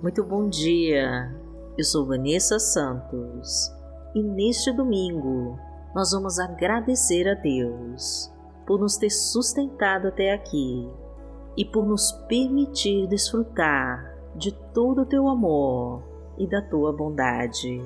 Muito 0.00 0.22
bom 0.22 0.48
dia. 0.48 1.34
Eu 1.76 1.82
sou 1.82 2.06
Vanessa 2.06 2.60
Santos 2.60 3.68
e 4.14 4.22
neste 4.22 4.70
domingo 4.72 5.58
nós 5.92 6.12
vamos 6.12 6.38
agradecer 6.38 7.28
a 7.28 7.34
Deus 7.34 8.32
por 8.64 8.78
nos 8.78 8.96
ter 8.96 9.10
sustentado 9.10 10.06
até 10.06 10.32
aqui 10.32 10.88
e 11.56 11.64
por 11.64 11.84
nos 11.84 12.12
permitir 12.28 13.08
desfrutar 13.08 14.16
de 14.36 14.52
todo 14.72 15.02
o 15.02 15.06
teu 15.06 15.26
amor 15.26 16.04
e 16.38 16.46
da 16.46 16.62
tua 16.62 16.92
bondade. 16.92 17.80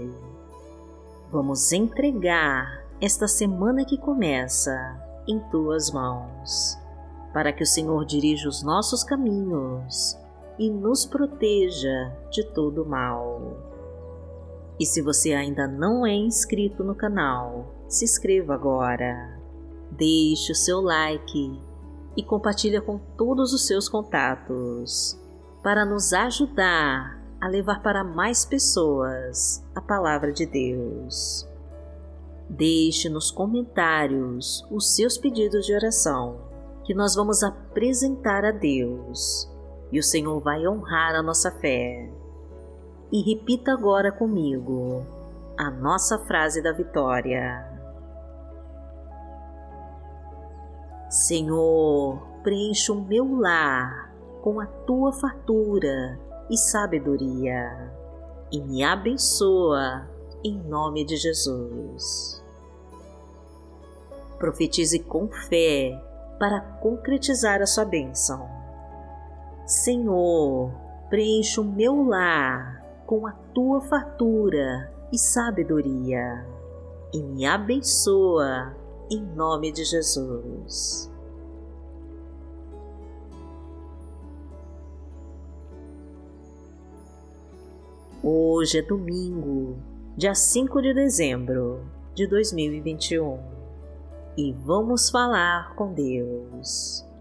Vamos 1.31 1.73
entregar 1.73 2.85
esta 3.01 3.27
semana 3.27 3.87
que 3.87 3.97
começa 3.97 5.03
em 5.27 5.41
tuas 5.51 5.91
mãos, 5.91 6.79
para 7.33 7.55
que 7.55 7.63
o 7.63 7.67
Senhor 7.67 8.05
dirija 8.05 8.51
os 8.51 8.63
nossos 8.63 9.03
caminhos 9.03 10.21
e 10.59 10.71
nos 10.71 11.07
proteja 11.07 12.17
de 12.31 12.45
todo 12.53 12.85
mal. 12.85 13.73
E 14.79 14.87
se 14.87 15.01
você 15.01 15.33
ainda 15.33 15.67
não 15.67 16.07
é 16.07 16.15
inscrito 16.15 16.83
no 16.83 16.95
canal, 16.95 17.73
se 17.89 18.05
inscreva 18.05 18.55
agora. 18.55 19.39
Deixe 19.91 20.53
o 20.53 20.57
seu 20.57 20.81
like 20.81 21.61
e 22.17 22.23
compartilhe 22.23 22.81
com 22.81 22.99
todos 23.17 23.53
os 23.53 23.67
seus 23.67 23.89
contatos 23.89 25.19
para 25.63 25.85
nos 25.85 26.13
ajudar 26.13 27.23
a 27.41 27.49
levar 27.49 27.83
para 27.83 28.03
mais 28.03 28.45
pessoas 28.45 29.65
a 29.75 29.81
palavra 29.81 30.33
de 30.33 30.47
Deus. 30.47 31.47
Deixe 32.49 33.09
nos 33.09 33.31
comentários 33.31 34.67
os 34.71 34.95
seus 34.95 35.17
pedidos 35.17 35.67
de 35.67 35.75
oração, 35.75 36.39
que 36.85 36.95
nós 36.95 37.15
vamos 37.15 37.43
apresentar 37.43 38.45
a 38.45 38.51
Deus 38.51 39.52
e 39.93 39.99
o 39.99 40.03
Senhor 40.03 40.41
vai 40.41 40.67
honrar 40.67 41.15
a 41.15 41.23
nossa 41.23 41.51
fé. 41.51 42.11
E 43.13 43.21
repita 43.23 43.73
agora 43.73 44.11
comigo 44.11 45.07
a 45.59 45.71
nossa 45.71 46.19
frase 46.19 46.63
da 46.63 46.73
vitória. 46.73 47.71
Senhor, 51.11 52.27
preencha 52.43 52.91
o 52.91 53.05
meu 53.05 53.39
lar 53.39 54.11
com 54.41 54.59
a 54.59 54.67
tua 54.67 55.13
fartura 55.13 56.19
e 56.49 56.57
sabedoria 56.57 57.93
e 58.51 58.63
me 58.63 58.83
abençoa 58.83 60.09
em 60.43 60.59
nome 60.59 61.05
de 61.05 61.17
Jesus. 61.17 62.43
Profetize 64.39 64.99
com 65.01 65.29
fé 65.29 66.03
para 66.39 66.61
concretizar 66.81 67.61
a 67.61 67.67
sua 67.67 67.85
bênção. 67.85 68.62
Senhor, 69.67 70.73
preencha 71.09 71.61
o 71.61 71.65
meu 71.65 72.03
lar 72.03 72.85
com 73.07 73.27
a 73.27 73.33
tua 73.33 73.81
fartura 73.81 74.93
e 75.13 75.19
sabedoria 75.19 76.45
e 77.13 77.23
me 77.23 77.47
abençoa 77.47 78.75
em 79.11 79.23
nome 79.23 79.71
de 79.71 79.85
Jesus. 79.85 81.11
Hoje 88.23 88.79
é 88.79 88.83
domingo, 88.83 89.77
dia 90.17 90.35
5 90.35 90.83
de 90.83 90.95
dezembro 90.95 91.85
de 92.15 92.27
2021 92.27 93.39
e 94.37 94.53
vamos 94.53 95.09
falar 95.09 95.75
com 95.75 95.93
Deus. 95.93 97.12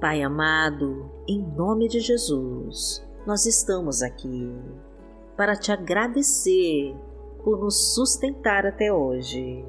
Pai 0.00 0.22
amado, 0.22 1.10
em 1.28 1.42
nome 1.42 1.86
de 1.86 2.00
Jesus, 2.00 3.06
nós 3.26 3.44
estamos 3.44 4.00
aqui 4.00 4.50
para 5.36 5.54
te 5.54 5.70
agradecer 5.70 6.96
por 7.44 7.60
nos 7.60 7.92
sustentar 7.92 8.64
até 8.64 8.90
hoje. 8.90 9.62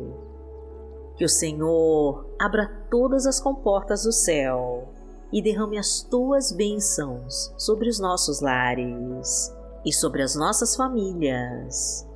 Que 1.18 1.26
o 1.26 1.30
Senhor 1.30 2.26
abra 2.40 2.66
todas 2.90 3.26
as 3.28 3.42
comportas 3.42 4.04
do 4.04 4.14
céu 4.14 4.88
e 5.34 5.42
derrame 5.42 5.78
as 5.78 6.02
tuas 6.02 6.54
bênçãos 6.54 7.54
sobre 7.58 7.90
os 7.90 8.00
nossos 8.00 8.40
lares 8.40 9.54
e 9.86 9.92
sobre 9.92 10.22
as 10.22 10.34
nossas 10.34 10.78
famílias. 10.78 12.08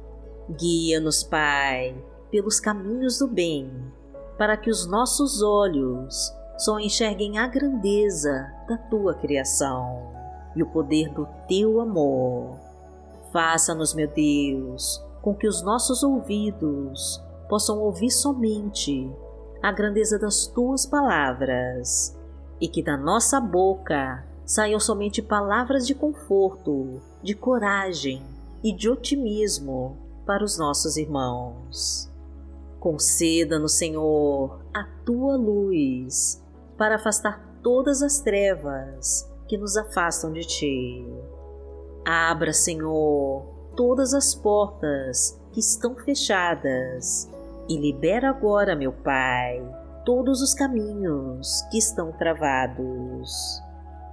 Guia-nos, 0.57 1.21
Pai, 1.21 2.01
pelos 2.31 2.61
caminhos 2.61 3.19
do 3.19 3.27
bem, 3.27 3.69
para 4.37 4.55
que 4.55 4.69
os 4.69 4.87
nossos 4.87 5.41
olhos 5.41 6.33
só 6.57 6.79
enxerguem 6.79 7.37
a 7.37 7.47
grandeza 7.47 8.51
da 8.67 8.77
tua 8.77 9.13
criação 9.13 10.11
e 10.55 10.63
o 10.63 10.67
poder 10.67 11.09
do 11.09 11.27
teu 11.47 11.81
amor. 11.81 12.57
Faça-nos, 13.31 13.93
meu 13.93 14.07
Deus, 14.07 15.03
com 15.21 15.35
que 15.35 15.47
os 15.47 15.61
nossos 15.61 16.03
ouvidos 16.03 17.21
possam 17.49 17.79
ouvir 17.79 18.09
somente 18.09 19.11
a 19.61 19.71
grandeza 19.71 20.17
das 20.17 20.47
tuas 20.47 20.85
palavras 20.85 22.17
e 22.61 22.67
que 22.67 22.81
da 22.81 22.95
nossa 22.95 23.41
boca 23.41 24.23
saiam 24.45 24.79
somente 24.79 25.21
palavras 25.21 25.85
de 25.85 25.93
conforto, 25.93 27.01
de 27.21 27.33
coragem 27.33 28.23
e 28.63 28.71
de 28.71 28.89
otimismo 28.89 29.97
para 30.25 30.43
os 30.43 30.57
nossos 30.57 30.97
irmãos. 30.97 32.09
Conceda-nos, 32.79 33.73
Senhor, 33.73 34.59
a 34.73 34.83
tua 35.03 35.35
luz 35.35 36.44
para 36.77 36.95
afastar 36.95 37.59
todas 37.63 38.01
as 38.01 38.19
trevas 38.19 39.29
que 39.47 39.57
nos 39.57 39.77
afastam 39.77 40.31
de 40.31 40.41
ti. 40.41 41.05
Abra, 42.05 42.53
Senhor, 42.53 43.45
todas 43.75 44.13
as 44.13 44.35
portas 44.35 45.39
que 45.51 45.59
estão 45.59 45.95
fechadas 45.95 47.29
e 47.67 47.77
libera 47.77 48.29
agora, 48.29 48.75
meu 48.75 48.91
Pai, 48.91 49.63
todos 50.05 50.41
os 50.41 50.53
caminhos 50.53 51.61
que 51.71 51.77
estão 51.77 52.11
travados. 52.11 53.61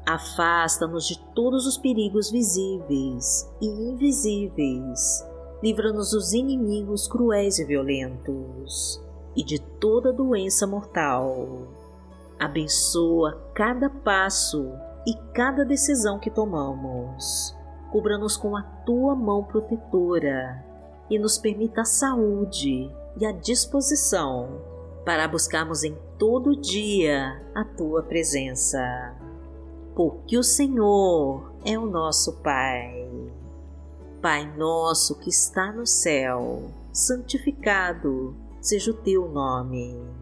Afasta-nos 0.06 1.06
de 1.06 1.18
todos 1.34 1.66
os 1.66 1.76
perigos 1.76 2.30
visíveis 2.30 3.48
e 3.60 3.66
invisíveis. 3.66 5.24
Livra-nos 5.62 6.10
dos 6.10 6.32
inimigos 6.32 7.06
cruéis 7.06 7.58
e 7.58 7.64
violentos 7.64 9.00
e 9.36 9.44
de 9.44 9.60
toda 9.60 10.12
doença 10.12 10.66
mortal. 10.66 11.68
Abençoa 12.42 13.40
cada 13.54 13.88
passo 13.88 14.72
e 15.06 15.14
cada 15.32 15.64
decisão 15.64 16.18
que 16.18 16.28
tomamos 16.28 17.56
cubra-nos 17.92 18.36
com 18.36 18.56
a 18.56 18.62
tua 18.62 19.14
mão 19.14 19.44
protetora 19.44 20.64
e 21.08 21.20
nos 21.20 21.38
permita 21.38 21.82
a 21.82 21.84
saúde 21.84 22.90
e 23.16 23.24
a 23.24 23.30
disposição 23.30 24.60
para 25.04 25.28
buscarmos 25.28 25.84
em 25.84 25.96
todo 26.18 26.56
dia 26.56 27.40
a 27.54 27.64
tua 27.64 28.02
presença. 28.02 29.14
Porque 29.94 30.36
o 30.36 30.42
Senhor 30.42 31.52
é 31.64 31.78
o 31.78 31.86
nosso 31.86 32.40
Pai. 32.40 33.08
Pai 34.20 34.52
nosso 34.56 35.16
que 35.20 35.30
está 35.30 35.70
no 35.70 35.86
céu, 35.86 36.72
santificado 36.92 38.34
seja 38.60 38.90
o 38.90 38.94
teu 38.94 39.28
nome. 39.28 40.21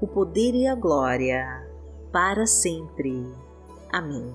o 0.00 0.06
poder 0.06 0.54
e 0.54 0.66
a 0.66 0.74
glória, 0.74 1.66
para 2.10 2.46
sempre. 2.46 3.26
Amém. 3.92 4.32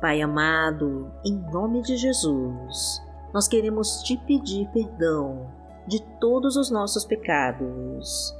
Pai 0.00 0.20
amado, 0.22 1.10
em 1.24 1.34
nome 1.52 1.82
de 1.82 1.96
Jesus, 1.96 3.02
nós 3.32 3.46
queremos 3.46 4.02
te 4.02 4.16
pedir 4.16 4.68
perdão 4.68 5.46
de 5.86 6.00
todos 6.20 6.56
os 6.56 6.70
nossos 6.70 7.04
pecados 7.04 8.34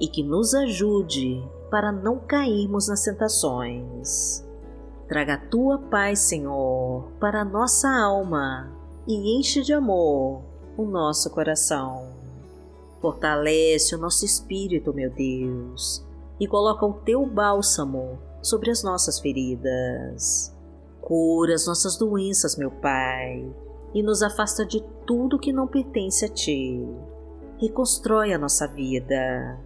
e 0.00 0.08
que 0.08 0.22
nos 0.22 0.54
ajude 0.54 1.42
para 1.70 1.92
não 1.92 2.18
cairmos 2.18 2.88
nas 2.88 3.02
tentações. 3.02 4.44
Traga 5.08 5.34
a 5.34 5.48
tua 5.48 5.78
paz, 5.78 6.20
Senhor, 6.20 7.04
para 7.20 7.42
a 7.42 7.44
nossa 7.44 7.88
alma 7.88 8.72
e 9.06 9.38
enche 9.38 9.62
de 9.62 9.72
amor 9.72 10.42
o 10.76 10.84
nosso 10.84 11.30
coração. 11.30 12.23
Fortalece 13.04 13.94
o 13.94 13.98
nosso 13.98 14.24
espírito, 14.24 14.94
meu 14.94 15.10
Deus, 15.10 16.02
e 16.40 16.48
coloca 16.48 16.86
o 16.86 16.94
teu 16.94 17.26
bálsamo 17.26 18.18
sobre 18.40 18.70
as 18.70 18.82
nossas 18.82 19.20
feridas. 19.20 20.56
Cura 21.02 21.52
as 21.52 21.66
nossas 21.66 21.98
doenças, 21.98 22.56
meu 22.56 22.70
Pai, 22.70 23.46
e 23.92 24.02
nos 24.02 24.22
afasta 24.22 24.64
de 24.64 24.82
tudo 25.06 25.38
que 25.38 25.52
não 25.52 25.66
pertence 25.66 26.24
a 26.24 26.28
Ti. 26.30 26.80
Reconstrói 27.58 28.32
a 28.32 28.38
nossa 28.38 28.66
vida, 28.66 29.60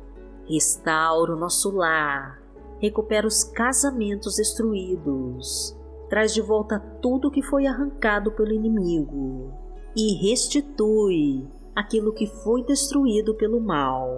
restaura 0.49 1.33
o 1.33 1.39
nosso 1.39 1.71
lar, 1.71 2.43
recupera 2.81 3.25
os 3.25 3.45
casamentos 3.45 4.35
destruídos, 4.35 5.79
traz 6.09 6.35
de 6.35 6.41
volta 6.41 6.81
tudo 7.01 7.31
que 7.31 7.45
foi 7.45 7.69
arrancado 7.69 8.33
pelo 8.33 8.53
inimigo 8.53 9.53
e 9.95 10.29
restitui 10.29 11.47
aquilo 11.79 12.13
que 12.13 12.27
foi 12.27 12.65
destruído 12.65 13.37
pelo 13.37 13.61
mal. 13.61 14.11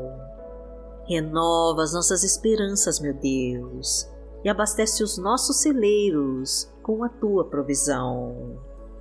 Renova 1.06 1.82
as 1.82 1.92
nossas 1.92 2.24
esperanças, 2.24 2.98
meu 2.98 3.12
Deus, 3.12 4.10
e 4.42 4.48
abastece 4.48 5.02
os 5.02 5.18
nossos 5.18 5.60
celeiros 5.60 6.72
com 6.82 7.04
a 7.04 7.08
tua 7.10 7.44
provisão. 7.44 8.56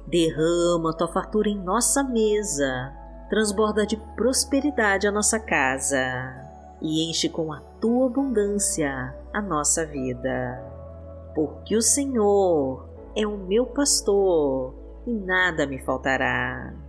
Derrama 0.06 0.90
a 0.90 0.94
tua 0.94 1.08
fartura 1.08 1.48
em 1.48 1.58
nossa 1.58 2.04
mesa, 2.04 2.94
transborda 3.30 3.86
de 3.86 3.96
prosperidade 4.18 5.08
a 5.08 5.12
nossa 5.12 5.40
casa 5.40 6.04
e 6.82 7.10
enche 7.10 7.30
com 7.30 7.54
a 7.54 7.62
tua 7.80 8.08
abundância 8.08 9.16
a 9.32 9.42
nossa 9.42 9.86
vida. 9.86 10.62
Porque 11.34 11.78
o 11.78 11.82
Senhor 11.82 12.90
é 13.16 13.26
o 13.26 13.38
meu 13.38 13.68
pastor 13.68 14.74
e 15.08 15.14
nada 15.14 15.66
me 15.66 15.80
faltará. 15.80 16.89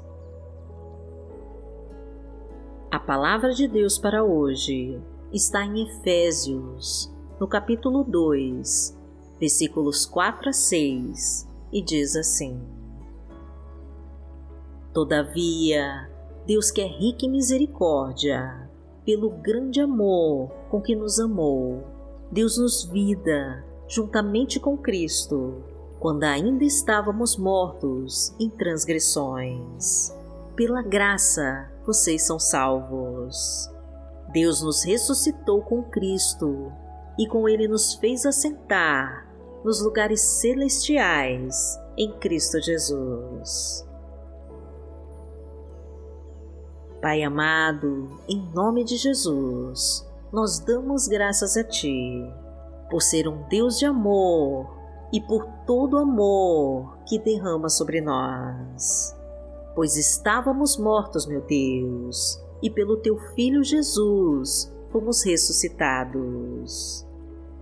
A 2.91 2.99
palavra 2.99 3.53
de 3.53 3.69
Deus 3.69 3.97
para 3.97 4.21
hoje 4.21 5.01
está 5.31 5.63
em 5.63 5.83
Efésios, 5.87 7.09
no 7.39 7.47
capítulo 7.47 8.03
2, 8.03 8.99
versículos 9.39 10.05
4 10.05 10.49
a 10.49 10.51
6, 10.51 11.47
e 11.71 11.81
diz 11.81 12.17
assim: 12.17 12.61
Todavia, 14.93 16.11
Deus 16.45 16.69
que 16.69 16.81
é 16.81 16.85
rico 16.85 17.23
em 17.23 17.31
misericórdia, 17.31 18.69
pelo 19.05 19.29
grande 19.29 19.79
amor 19.79 20.51
com 20.69 20.81
que 20.81 20.93
nos 20.93 21.17
amou, 21.17 21.87
Deus 22.29 22.57
nos 22.57 22.83
vida 22.83 23.63
juntamente 23.87 24.59
com 24.59 24.75
Cristo, 24.75 25.63
quando 25.97 26.25
ainda 26.25 26.65
estávamos 26.65 27.37
mortos 27.37 28.35
em 28.37 28.49
transgressões. 28.49 30.13
Pela 30.55 30.81
graça, 30.81 31.71
vocês 31.85 32.23
são 32.23 32.37
salvos. 32.37 33.69
Deus 34.31 34.61
nos 34.61 34.83
ressuscitou 34.83 35.61
com 35.61 35.81
Cristo 35.83 36.71
e 37.17 37.27
com 37.27 37.47
ele 37.47 37.67
nos 37.67 37.93
fez 37.95 38.25
assentar 38.25 39.27
nos 39.63 39.81
lugares 39.81 40.21
celestiais 40.21 41.79
em 41.97 42.11
Cristo 42.19 42.61
Jesus. 42.61 43.87
Pai 47.01 47.23
amado, 47.23 48.09
em 48.27 48.41
nome 48.53 48.83
de 48.83 48.97
Jesus, 48.97 50.07
nós 50.31 50.59
damos 50.59 51.07
graças 51.07 51.57
a 51.57 51.63
Ti 51.63 52.31
por 52.89 53.01
ser 53.01 53.27
um 53.27 53.41
Deus 53.47 53.79
de 53.79 53.85
amor 53.85 54.77
e 55.13 55.21
por 55.21 55.45
todo 55.65 55.95
o 55.95 55.99
amor 55.99 56.97
que 57.07 57.17
derrama 57.17 57.69
sobre 57.69 58.01
nós. 58.01 59.19
Pois 59.73 59.95
estávamos 59.95 60.77
mortos, 60.77 61.25
meu 61.25 61.41
Deus, 61.41 62.41
e 62.61 62.69
pelo 62.69 62.97
Teu 62.97 63.17
Filho 63.35 63.63
Jesus 63.63 64.71
fomos 64.89 65.23
ressuscitados. 65.23 67.07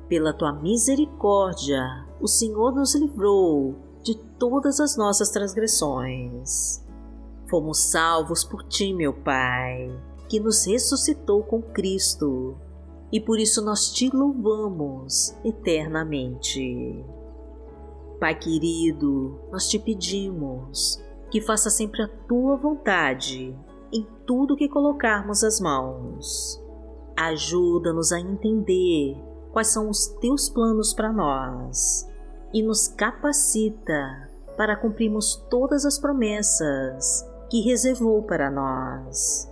Pela 0.07 0.33
tua 0.33 0.51
misericórdia, 0.53 2.07
o 2.19 2.27
Senhor 2.27 2.73
nos 2.73 2.95
livrou 2.95 3.75
de 4.01 4.15
todas 4.15 4.79
as 4.79 4.97
nossas 4.97 5.29
transgressões. 5.29 6.83
Fomos 7.47 7.91
salvos 7.91 8.43
por 8.43 8.63
ti, 8.63 8.91
meu 8.91 9.13
Pai, 9.13 9.95
que 10.27 10.39
nos 10.39 10.65
ressuscitou 10.65 11.43
com 11.43 11.61
Cristo, 11.61 12.57
e 13.11 13.19
por 13.19 13.39
isso 13.39 13.63
nós 13.63 13.91
te 13.91 14.09
louvamos 14.09 15.35
eternamente. 15.43 17.05
Pai 18.19 18.33
querido, 18.37 19.39
nós 19.51 19.67
te 19.67 19.77
pedimos 19.77 20.99
que 21.29 21.41
faça 21.41 21.69
sempre 21.69 22.01
a 22.01 22.07
tua 22.07 22.55
vontade 22.55 23.55
em 23.91 24.07
tudo 24.25 24.55
que 24.55 24.69
colocarmos 24.69 25.43
as 25.43 25.59
mãos. 25.59 26.61
Ajuda-nos 27.15 28.11
a 28.11 28.19
entender 28.19 29.17
quais 29.51 29.67
são 29.67 29.89
os 29.89 30.07
teus 30.07 30.49
planos 30.49 30.93
para 30.93 31.11
nós 31.11 32.07
e 32.53 32.61
nos 32.61 32.87
capacita 32.87 34.29
para 34.57 34.75
cumprirmos 34.75 35.35
todas 35.49 35.85
as 35.85 35.99
promessas 35.99 37.25
que 37.49 37.61
reservou 37.61 38.23
para 38.23 38.49
nós. 38.49 39.49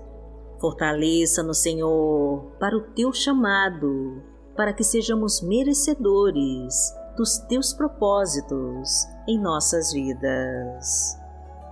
Fortaleça 0.60 1.44
no 1.44 1.54
Senhor 1.54 2.52
para 2.60 2.76
o 2.76 2.82
teu 2.82 3.14
chamado, 3.14 4.22
para 4.56 4.74
que 4.74 4.84
sejamos 4.84 5.42
merecedores 5.42 6.94
dos 7.16 7.38
teus 7.40 7.74
propósitos 7.74 9.08
em 9.28 9.40
nossas 9.40 9.92
vidas. 9.92 11.18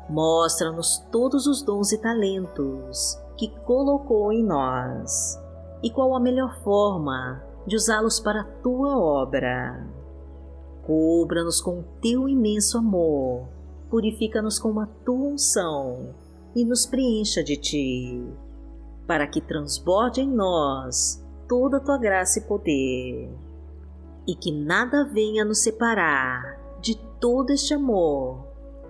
Mostra-nos 0.09 1.00
todos 1.12 1.47
os 1.47 1.63
dons 1.63 1.91
e 1.91 1.97
talentos 1.97 3.19
que 3.38 3.50
colocou 3.65 4.31
em 4.31 4.43
nós 4.43 5.39
e 5.81 5.89
qual 5.89 6.15
a 6.15 6.19
melhor 6.19 6.55
forma 6.63 7.43
de 7.65 7.75
usá-los 7.75 8.19
para 8.19 8.41
a 8.41 8.43
tua 8.62 8.97
obra. 8.97 9.85
Cubra-nos 10.83 11.59
com 11.59 11.79
o 11.79 11.85
teu 12.01 12.29
imenso 12.29 12.77
amor, 12.77 13.47
purifica-nos 13.89 14.59
com 14.59 14.79
a 14.79 14.85
tua 14.85 15.29
unção 15.29 16.13
e 16.55 16.63
nos 16.63 16.85
preencha 16.85 17.43
de 17.43 17.57
ti, 17.57 18.24
para 19.07 19.25
que 19.25 19.41
transborde 19.41 20.21
em 20.21 20.29
nós 20.29 21.25
toda 21.47 21.77
a 21.77 21.79
tua 21.79 21.97
graça 21.97 22.38
e 22.38 22.43
poder, 22.43 23.35
e 24.27 24.35
que 24.35 24.51
nada 24.51 25.03
venha 25.03 25.43
nos 25.43 25.63
separar 25.63 26.59
de 26.79 26.95
todo 27.19 27.50
este 27.50 27.74
amor 27.74 28.45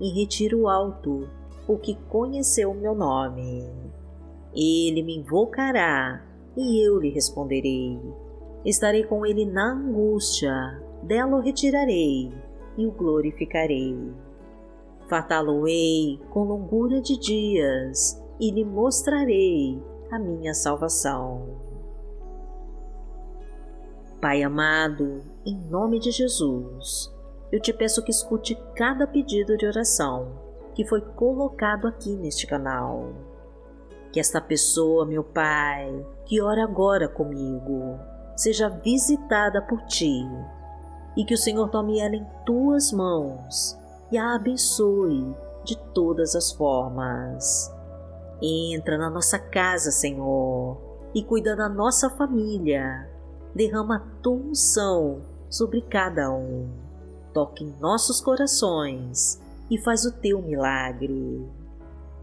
em 0.00 0.12
retiro 0.12 0.68
alto, 0.68 1.28
o 1.66 1.78
que 1.78 1.94
conheceu 2.08 2.74
meu 2.74 2.94
nome. 2.94 3.70
Ele 4.54 5.02
me 5.02 5.18
invocará 5.18 6.22
e 6.56 6.86
eu 6.86 6.98
lhe 6.98 7.10
responderei. 7.10 8.00
Estarei 8.64 9.04
com 9.04 9.24
ele 9.26 9.44
na 9.44 9.72
angústia, 9.72 10.82
dela 11.02 11.36
o 11.36 11.40
retirarei 11.40 12.32
e 12.76 12.86
o 12.86 12.92
glorificarei. 12.92 13.96
Fartá-lo-ei 15.08 16.20
com 16.30 16.44
longura 16.44 17.00
de 17.00 17.18
dias 17.18 18.22
e 18.40 18.50
lhe 18.50 18.64
mostrarei 18.64 19.82
a 20.10 20.18
minha 20.18 20.54
salvação. 20.54 21.60
Pai 24.20 24.42
amado, 24.42 25.20
em 25.44 25.56
nome 25.68 25.98
de 25.98 26.12
Jesus, 26.12 27.11
eu 27.52 27.60
te 27.60 27.72
peço 27.72 28.02
que 28.02 28.10
escute 28.10 28.56
cada 28.74 29.06
pedido 29.06 29.56
de 29.58 29.66
oração 29.66 30.40
que 30.74 30.86
foi 30.86 31.00
colocado 31.00 31.86
aqui 31.86 32.16
neste 32.16 32.46
canal. 32.46 33.12
Que 34.10 34.18
esta 34.18 34.40
pessoa, 34.40 35.06
meu 35.06 35.22
Pai, 35.22 36.06
que 36.24 36.40
ora 36.40 36.64
agora 36.64 37.08
comigo, 37.08 37.98
seja 38.34 38.68
visitada 38.68 39.60
por 39.62 39.82
Ti 39.82 40.26
e 41.16 41.24
que 41.24 41.34
o 41.34 41.38
Senhor 41.38 41.68
tome 41.68 41.98
ela 42.00 42.16
em 42.16 42.26
Tuas 42.46 42.90
mãos 42.92 43.78
e 44.10 44.18
a 44.18 44.34
abençoe 44.34 45.34
de 45.64 45.76
todas 45.94 46.34
as 46.34 46.52
formas. 46.52 47.70
Entra 48.40 48.98
na 48.98 49.08
nossa 49.08 49.38
casa, 49.38 49.90
Senhor, 49.90 50.76
e 51.14 51.22
cuida 51.22 51.54
da 51.54 51.68
nossa 51.68 52.10
família. 52.10 53.08
Derrama 53.54 53.96
a 53.96 54.22
tua 54.22 54.36
unção 54.36 55.22
sobre 55.48 55.82
cada 55.82 56.30
um. 56.30 56.91
Toque 57.32 57.64
em 57.64 57.74
nossos 57.80 58.20
corações 58.20 59.40
e 59.70 59.78
faz 59.78 60.04
o 60.04 60.12
teu 60.12 60.42
milagre. 60.42 61.46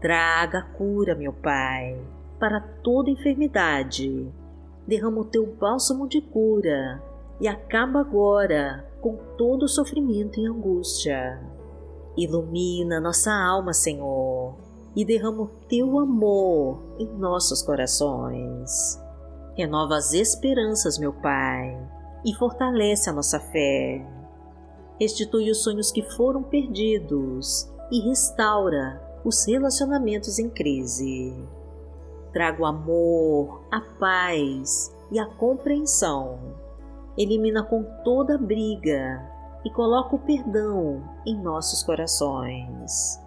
Traga 0.00 0.62
cura, 0.76 1.14
meu 1.14 1.32
Pai, 1.32 2.00
para 2.38 2.60
toda 2.60 3.10
enfermidade. 3.10 4.32
Derrama 4.86 5.20
o 5.20 5.24
teu 5.24 5.46
bálsamo 5.46 6.08
de 6.08 6.20
cura 6.20 7.02
e 7.40 7.48
acaba 7.48 8.00
agora 8.00 8.88
com 9.00 9.16
todo 9.36 9.64
o 9.64 9.68
sofrimento 9.68 10.38
e 10.38 10.46
angústia. 10.46 11.40
Ilumina 12.16 13.00
nossa 13.00 13.32
alma, 13.32 13.72
Senhor, 13.72 14.54
e 14.94 15.04
derrama 15.04 15.42
o 15.42 15.50
teu 15.68 15.98
amor 15.98 16.82
em 16.98 17.06
nossos 17.06 17.62
corações. 17.62 19.00
Renova 19.56 19.96
as 19.96 20.12
esperanças, 20.12 20.98
meu 20.98 21.12
Pai, 21.12 21.76
e 22.24 22.34
fortalece 22.34 23.08
a 23.10 23.12
nossa 23.12 23.38
fé. 23.38 24.19
Restitui 25.00 25.50
os 25.50 25.62
sonhos 25.62 25.90
que 25.90 26.02
foram 26.02 26.42
perdidos 26.42 27.72
e 27.90 28.00
restaura 28.00 29.00
os 29.24 29.46
relacionamentos 29.46 30.38
em 30.38 30.50
crise. 30.50 31.34
Traga 32.34 32.62
o 32.62 32.66
amor, 32.66 33.62
a 33.70 33.80
paz 33.80 34.94
e 35.10 35.18
a 35.18 35.24
compreensão. 35.24 36.38
Elimina 37.16 37.62
com 37.62 37.82
toda 38.04 38.36
briga 38.36 39.26
e 39.64 39.70
coloca 39.70 40.16
o 40.16 40.18
perdão 40.18 41.02
em 41.26 41.34
nossos 41.42 41.82
corações. 41.82 43.18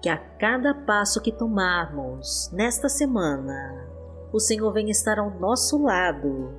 Que 0.00 0.08
a 0.08 0.16
cada 0.16 0.72
passo 0.74 1.20
que 1.20 1.30
tomarmos 1.30 2.50
nesta 2.54 2.88
semana, 2.88 3.86
o 4.32 4.40
Senhor 4.40 4.72
venha 4.72 4.90
estar 4.90 5.18
ao 5.18 5.30
nosso 5.38 5.82
lado, 5.82 6.54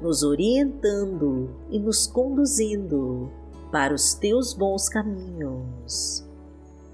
nos 0.00 0.22
orientando 0.22 1.50
e 1.70 1.78
nos 1.80 2.06
conduzindo 2.06 3.32
para 3.74 3.92
os 3.92 4.14
teus 4.14 4.54
bons 4.54 4.88
caminhos. 4.88 6.24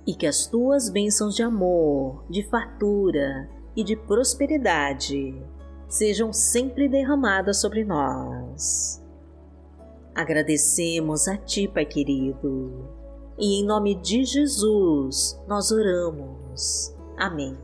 E 0.07 0.15
que 0.15 0.27
as 0.27 0.47
tuas 0.47 0.89
bênçãos 0.89 1.37
de 1.37 1.43
amor, 1.43 2.25
de 2.27 2.43
fartura 2.43 3.51
e 3.77 3.85
de 3.85 3.95
prosperidade 3.95 5.39
sejam 5.87 6.33
sempre 6.33 6.89
derramadas 6.89 7.61
sobre 7.61 7.85
nós. 7.85 9.05
Agradecemos 10.15 11.29
a 11.29 11.37
Ti, 11.37 11.69
Pai 11.69 11.85
querido, 11.85 12.89
e 13.39 13.61
em 13.61 13.67
nome 13.67 13.95
de 13.97 14.25
Jesus 14.25 15.39
nós 15.47 15.71
oramos. 15.71 16.97
Amém. 17.19 17.59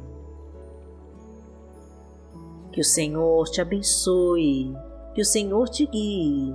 Que 2.71 2.83
o 2.83 2.85
Senhor 2.85 3.49
te 3.49 3.63
abençoe, 3.63 4.77
que 5.15 5.23
o 5.23 5.25
Senhor 5.25 5.71
te 5.71 5.87
guie 5.87 6.55